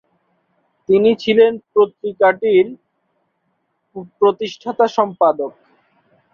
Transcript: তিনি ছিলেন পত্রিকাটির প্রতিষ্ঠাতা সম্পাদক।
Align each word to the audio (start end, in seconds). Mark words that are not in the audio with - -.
তিনি 0.89 1.09
ছিলেন 1.15 1.51
পত্রিকাটির 1.73 2.65
প্রতিষ্ঠাতা 4.19 4.85
সম্পাদক। 4.97 5.51